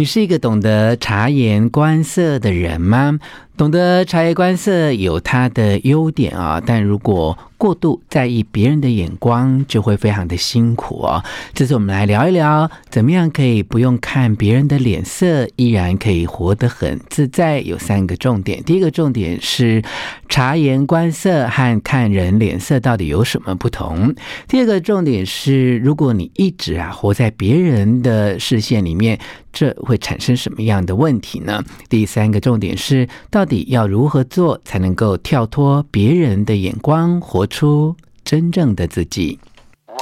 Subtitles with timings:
[0.00, 3.18] 你是一个懂得察言观色的人吗？
[3.60, 11.22] 懂得察言观色有它的优点啊，但如果过度在意别人的眼光，就会非常的辛苦哦。
[11.52, 17.60] 这次我们来聊一聊，怎么样可以不用看别人的脸色，依然可以活得很自在。
[17.60, 19.82] 有三个重点，第一个重点是
[20.30, 24.14] 察言观色和看人脸色到底有什么不同？
[24.48, 29.18] 第二个重点是，如果你一直啊活在别人的视线里面，
[29.52, 31.62] 这会产生什么样的问题呢？
[31.90, 39.40] 第三个重点是，到底要如何做才能够跳脱别人的眼光，活出真正的自己
[39.88, 39.96] ？One,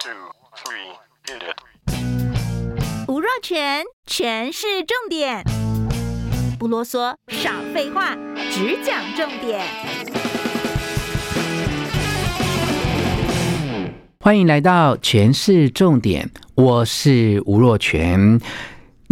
[0.00, 0.10] two,
[0.56, 3.06] three, hit it.
[3.06, 5.44] 吴若全，全是重点，
[6.58, 8.16] 不啰嗦，少废话，
[8.50, 9.60] 只讲重点。
[14.18, 18.40] 欢迎来到全市重点，我是吴若权。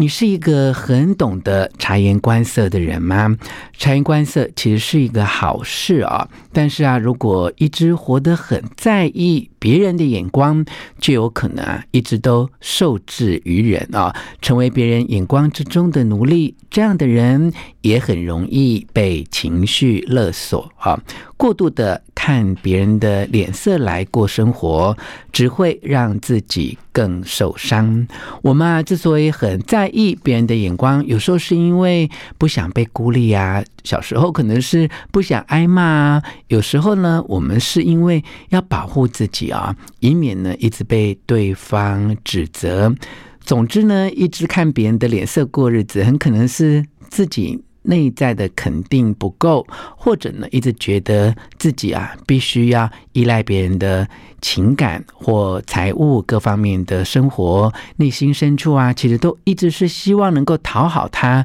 [0.00, 3.36] 你是一个很懂得察言观色的人吗？
[3.76, 10.64] 察言观色其实是一个好事啊，但是啊，如果一直活得很在意别人的眼光，
[10.98, 16.54] 就有可能啊，一直都受制于人啊，成为别人眼光之中的奴隶。
[16.70, 21.00] 这样的人也很容易被情绪勒索啊，
[21.36, 24.96] 过度的看别人的脸色来过生活，
[25.32, 28.06] 只会让自己更受伤。
[28.42, 42.94] 我们啊，之所以很在意别人的眼光，有时候是因为不想被孤立啊，小时候可能是不想挨骂啊，有时候呢，我们是因为要保护自己啊，以免呢一直被对方指责。
[43.40, 49.66] 总之呢，一直看别人的脸色过日子，很可能是自己内在的肯定不够，
[49.96, 54.06] 或者呢，一直觉得自己啊，必须要依赖别人的
[54.42, 61.42] 情感或财务各方面的生活，内心深处啊，其实都一直是希望能够讨好他，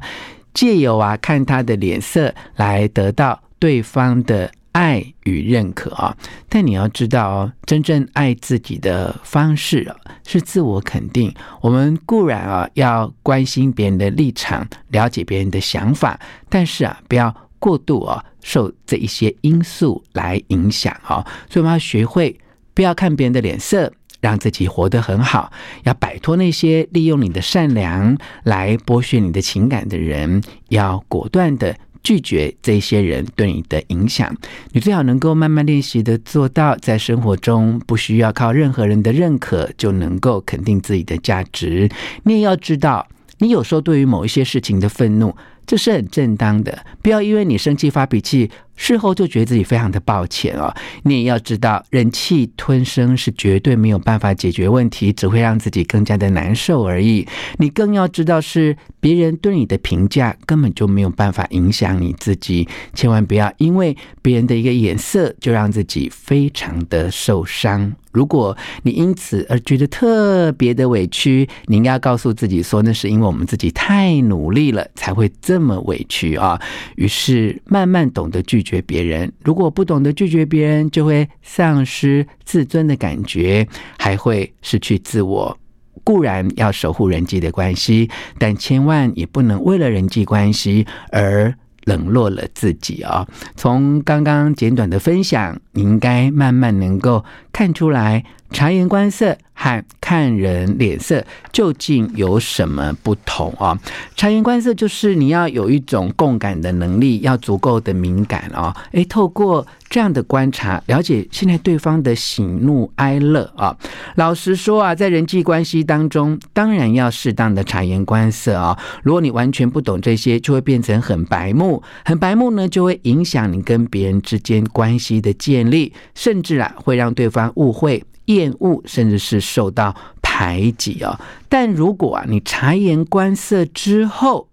[0.54, 4.50] 借由啊看他的脸色来得到对方的。
[4.74, 6.16] 爱与认可啊，
[6.48, 9.94] 但你要知道哦，真正爱自己的方式啊，
[10.26, 11.32] 是自我肯定。
[11.60, 21.22] 我们固然啊要关心别人的立场，了解别人的想法，但是啊不要过度啊受这一些因素来影响啊。
[21.48, 22.36] 所以我们要学会
[22.74, 23.92] 不要看别人的脸色，
[24.24, 25.52] 让自己活得很好。
[25.84, 31.76] 要摆脱那些利用你的善良来剥削你的情感的人，要果断的。
[32.02, 34.30] 拒绝这些人对你的影响，
[34.72, 41.88] 你最好能够慢慢练习的做到，在生活中不需要靠任何人的认可就能够肯定自己的价值。
[42.24, 43.08] 你也要知道，
[43.38, 45.34] 你有时候对于某一些事情的愤怒，
[45.66, 50.74] 这是很正当的，不要因为你生气发脾气，事后就觉得自己非常的抱歉哦。
[51.04, 57.26] 你也要知道，忍气吞声是绝对没有办法解决问题，只会让自己更加的难受而已。
[57.58, 67.92] 你更要知道，是别人对你的评价根本就没有办法影响你自己，千万不要因为别人的一个眼色就让自己非常的受伤。
[68.12, 76.60] 如果你因此而觉得特别的委屈，你应该告诉自己说，那是因为我们自己太努力了，才会这这么委屈啊。
[76.96, 79.32] 于是慢慢懂得拒绝别人。
[79.44, 85.56] 如果不懂得拒绝别人，就会丧失自尊的感觉，还会失去自我。
[86.02, 91.54] 固然要守护人际的关系，但千万也不能为了人际关系而
[91.84, 93.24] 冷落了自己啊。
[93.54, 98.24] 从刚刚简短的分享，你应该慢慢能够看出来。
[98.54, 103.76] 察言观色和看人脸色究竟有什么不同啊？
[104.14, 108.74] 察言观色就是你要有一种共感的能力，要足够的敏感啊！
[108.92, 113.76] 诶，透过这样的观察，了解现在对方的喜怒哀乐啊。
[114.14, 118.78] 老实说啊，在人际关系当中，当然要适当的察言观色啊。
[119.02, 128.04] 如果你完全不懂这些，就会变成很白目，很白目呢，就会影响你跟别人之间关系的建立，甚至啊，会让对方误会。
[128.26, 131.20] 厌恶，甚至是受到排挤啊！
[131.48, 134.48] 但如果啊，你察言观色之后，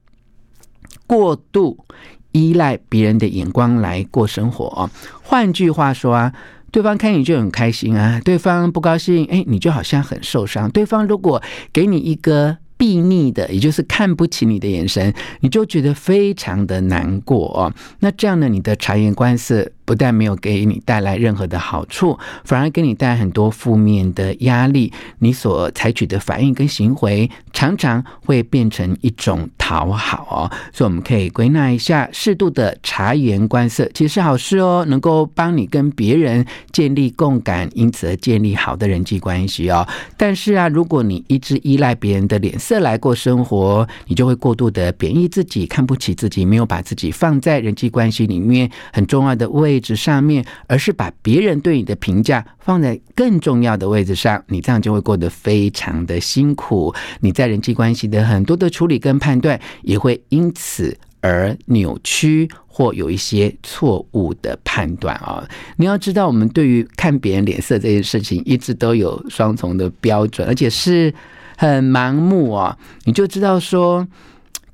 [1.07, 1.85] 过度
[2.31, 4.89] 依赖别人的眼光来过生活啊，
[5.21, 6.33] 换句话说啊，
[6.71, 10.69] 对方看你就很开心啊，对方不高兴，哎，你就好像很受伤。
[10.71, 11.41] 对方如果
[11.73, 17.73] 给你一个避睨的，也就是看不起你的眼神，你就觉得非常的难过哦。
[17.99, 24.91] 那这样呢，你的察言观色不但没有给你带来任何的好处，反而给你带来很多负面的压力。
[25.19, 30.51] 你所采取的反应跟行为，常常会变成一种讨好哦。
[30.73, 39.87] 所以我们可以归纳一下，适度的察言观色其实是好事哦，能够帮你跟别人建立共感，因此而建立好的人际关系哦。
[40.17, 56.93] 但是啊，如果你一直依赖别人的脸色，来过生活，你就会过度的贬抑自己，看不起自己，没有把自己放在人际关系里面很重要的位位置上面，而是把别人对你的评价放在更重要的位置上，你这样就会过得非常的辛苦。
[57.21, 65.47] 你在人际关系的很多的处理跟判断，也会因此而扭曲或有一些错误的判断啊！
[65.77, 71.13] 你要知道，我们对于看别人脸色这件事情，一直都有双重的标准，而且是。
[71.57, 74.07] 很盲目啊，你就知道说，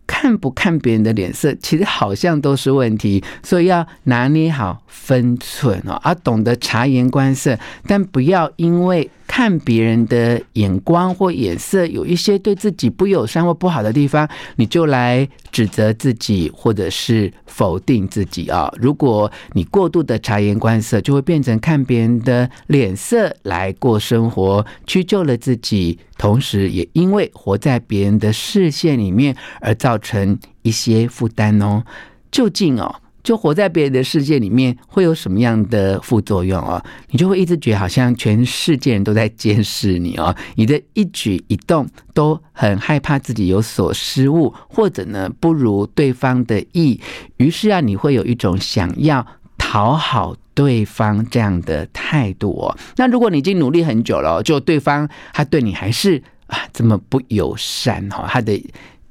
[0.08, 9.12] 看不看别人的脸色，其实好像都是问题，所以要拿捏好分寸哦，而懂得察言观色，但不要因为。
[9.38, 18.74] 看别人的眼光或眼色，有一些对自己不友善或不好的地方，你就来指责自己，或者是否定自己啊！
[18.80, 31.84] 如果你过度的察言观色，就会变成看别人的脸色来过生活，屈就了自己，同时也因为活在别人的视线里面而造成一些负担哦。
[32.32, 32.96] 究竟哦？
[33.28, 36.82] 就活在别人的世界里面，会有什么样的副作用哦？
[37.10, 47.02] 你就会一直觉得好像全世界人都在监视你哦，你的一举一动都很害怕自己有所失误，或者呢不如对方的意。
[47.36, 49.28] 于是啊，你会有一种想要
[49.58, 52.78] 讨好对方这样的态度哦。
[52.96, 58.58] 那如果你已经努力很久了，就对方他对你还是啊这么不友善哈，他的。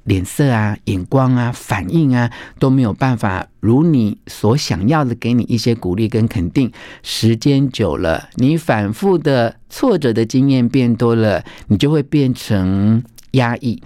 [0.06, 6.72] 脸色啊、眼光啊、反应啊，都没有办法如你所想要的给你一些鼓励跟肯定。
[7.02, 13.82] 时间久了，你反复的挫折的经验变多了，你就会变成压抑，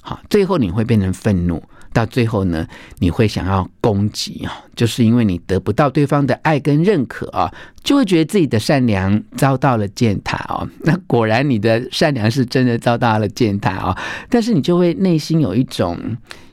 [0.00, 1.62] 好，最后你会变成愤怒。
[1.94, 2.66] 到最后呢，
[2.98, 7.50] 你会想要攻击啊，就是因为你得不到对方的爱跟认可啊，
[7.82, 10.68] 就会觉得自己的善良遭到了践踏哦。
[10.84, 13.98] 那果然你的善良是真的遭到了践踏啊，
[14.28, 15.96] 但是你就会内心有一种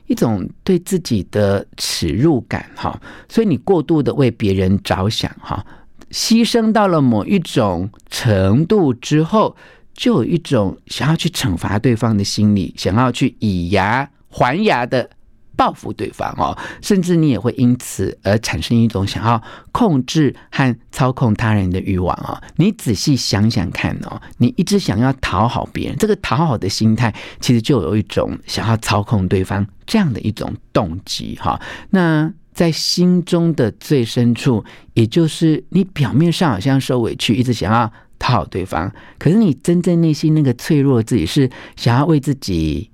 [0.06, 2.98] 一种对自己的耻辱感哈，
[3.28, 5.66] 所以你过度的为别人着想哈，
[6.12, 9.56] 牺牲到了某一种程度之后，
[9.92, 15.10] 就有一种想要去惩罚对方的心理，想要去以牙还牙的。
[15.56, 22.40] 报复对方哦，甚至你也会因此而产生一种想要控制和操控他人的欲望哦。
[22.56, 31.60] 你仔细想想看哦，你一直想要讨好别人，这个讨好的心态其实就有一种想要操控对方这样的一种动机哈。
[31.90, 34.62] 那在心中的最深处，
[34.92, 42.90] 也就是你表面上好像受委屈，一直想要讨好对方，可是你真正内心那个脆弱自己是想要为自己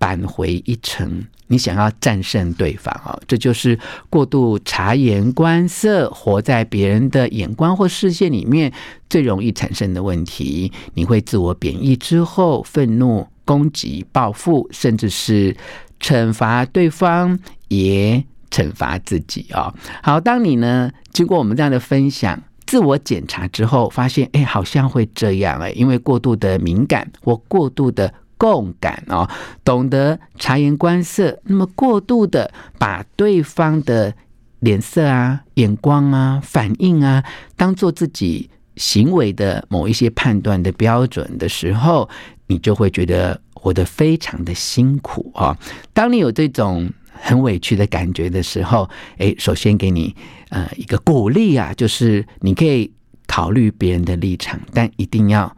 [0.00, 1.22] 扳回一城。
[1.46, 3.76] 你想要战胜对方啊，这就是
[4.08, 8.72] 过度察言观色，活在别人的眼光或视线里面
[9.08, 10.72] 最容易产生的问题。
[10.94, 15.56] 你会自我贬抑之后，愤怒、攻击、报复，甚至是
[15.98, 19.74] 惩罚对方，也惩罚自己啊。
[20.04, 28.14] 好，当你呢经过我们这样的分享，自我检查之后，发现哎，好像会这样哎，因为过度的敏感或过度的。
[28.40, 29.28] 共感哦，
[29.62, 34.14] 懂得察言观色，那么过度的把对方的
[34.60, 37.22] 脸色啊、眼光啊、反应啊，
[37.54, 42.08] 当做自己行为的某一些判断的标准的时候，
[42.46, 45.54] 你就会觉得活得非常的辛苦啊。
[45.92, 50.16] 当你有这种很委屈的感觉的时候，诶，首先给你
[50.48, 52.90] 呃一个鼓励啊，就是你可以
[53.26, 55.54] 考虑别人的立场，但一定要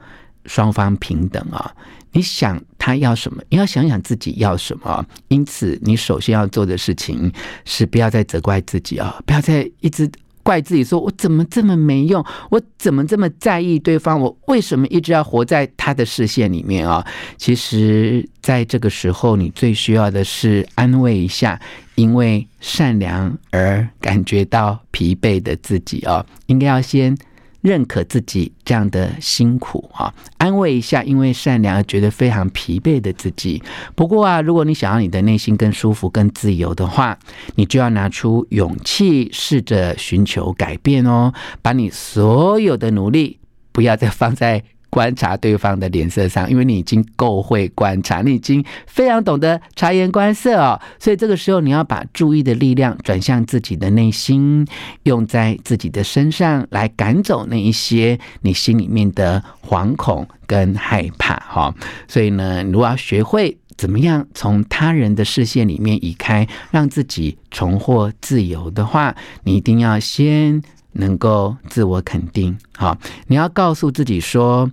[0.46, 1.72] 双方平等啊。
[2.12, 3.42] 你想他要什么？
[3.48, 5.04] 你要想想自己要什么。
[5.28, 7.32] 因此，你首先要做的事情
[7.64, 9.18] 是不要再责怪自己啊！
[9.26, 10.10] 不要再一直
[10.42, 12.24] 怪自己，说我怎么这么没用？
[12.50, 14.20] 我怎么这么在意对方？
[14.20, 17.06] 我为什么一直要活在他的视线里面啊？
[17.38, 21.60] 其实，在这个时候，你最需要的是安慰一下，
[21.94, 26.24] 因为善良而感觉到疲惫的自己啊！
[26.46, 27.16] 应该要先。
[27.62, 33.62] 认可自己这样的辛苦啊，安慰一下因为善良而觉得非常疲惫的自己。
[33.94, 37.18] 不过啊，如果你想要你的内心更舒服、更自由的话，
[37.54, 41.32] 你就要拿出勇气，试着寻求改变哦。
[41.62, 43.38] 把你所有的努力
[43.70, 44.62] 不要再放在
[44.92, 50.78] 观察对方的脸色上，因为你已经够会观察，你已经非常懂得察言观色哦。
[50.98, 54.66] 所以这个时候，你要把注意的力量转向自己的内心，
[55.04, 61.74] 用在自己的身上，来赶走那一些你心里面的惶恐跟害怕哈。
[62.06, 70.62] 所以呢，如果要学会怎么样从他人的视线里面移开，让自己重获自由的话，你一定要先。
[70.92, 72.96] 能够自我肯定，好，
[73.26, 74.70] 你要告诉自己说，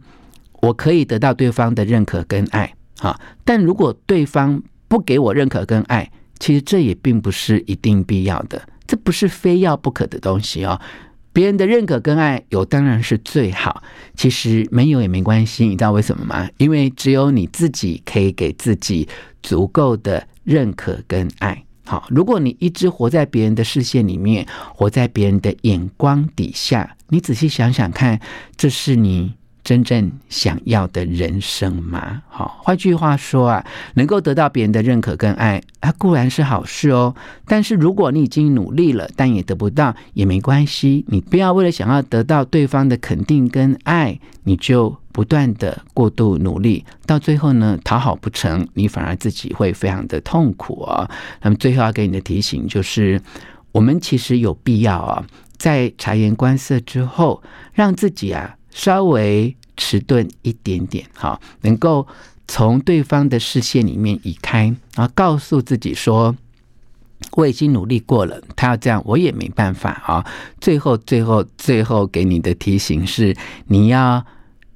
[0.62, 10.80] 我可以得到对方的认可跟爱，好，但如果对方不给我认可跟爱，其实这也并不是一定必要的，这不是非要不可的东西哦。
[11.32, 13.84] 别人的认可跟爱有当然是最好，
[14.16, 16.50] 其实没有也没关系，你知道为什么吗？
[16.58, 19.08] 因为只有你自己可以给自己
[19.44, 21.64] 足够的认可跟爱。
[21.90, 28.20] 好，如果你一直活在别人的视线里面，活在别人的眼光底下，你仔细想想看，
[28.56, 29.34] 这是你
[29.70, 32.24] 真正想要的人生吗？
[32.28, 37.14] 好，换句话说啊，能够得到别人的认可跟爱，它固然是好事哦。
[37.46, 41.06] 但是如果你已经努力了，但也得不到，也没关系。
[41.10, 44.98] 你不要为了想要得到对方的肯定跟爱，你就。
[45.12, 51.10] 不断的过度努力，到最后呢，讨好不成，你反而自己会非常的痛苦、哦。
[51.42, 53.22] 那么最后要给你的提醒就是，
[53.74, 55.26] 我们其实有必要啊，
[55.58, 62.06] 在察言观色之后，让自己啊稍微迟钝一点点，哈，能够
[62.48, 66.36] 从对方的视线里面移开，然后告诉自己说，
[67.32, 70.26] 我已经努力过了，他要这样，我也没办法啊。
[70.60, 73.36] 最后，最后，最后给你的提醒是，
[73.68, 74.24] 你要。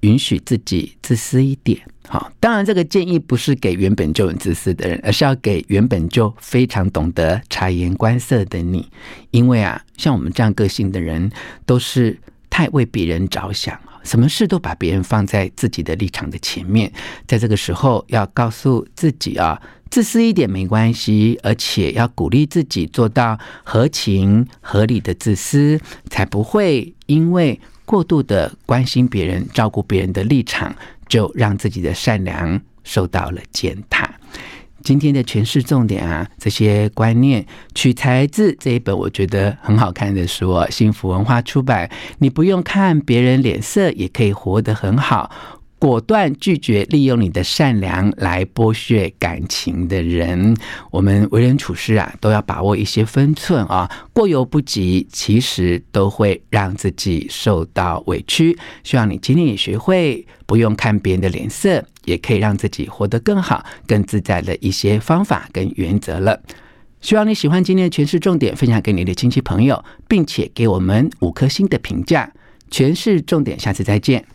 [0.04, 1.80] 允许自己自私一点，
[2.10, 8.86] 好，当然这个建议不是给原本就很自私的人，而是要给原本就非常懂得察言观色的你。
[9.32, 11.32] 因为啊，像我们这样个性的人，
[11.66, 12.20] 都是
[12.50, 16.92] 太为别人着想，什么事都把别人放在自己的立场的前面。
[17.28, 25.80] 在这个时候，要告诉自己啊，自私一点没关系，而且要鼓励自己做到合情合理的自私，
[26.10, 27.60] 才不会因为。
[27.86, 30.74] 过度的关心别人、照顾别人的立场，
[31.10, 34.10] 就让自己的善良受到了践踏。
[34.84, 41.90] 今天的诠释重点啊，这些观念取材自这一本我觉得很好看的书哦，幸福文化出版。
[42.20, 45.32] 你不用看别人脸色，也可以活得很好。
[45.84, 50.56] 果断拒绝利用你的善良来剥削感情的人，
[50.90, 53.92] 我们为人处事啊，都要把握一些分寸啊。
[54.14, 58.58] 过犹不及，其实都会让自己受到委屈。
[58.86, 66.42] 希望你今天也学会不用看别人的脸色，也可以让自己活得更好、更自在的一些方法跟原则了。
[67.02, 72.32] 希望你喜欢今天的诠释重点，分享给你的亲戚朋友，并且给我们五颗星的评价。
[72.72, 74.26] 诠释重点，下次再见。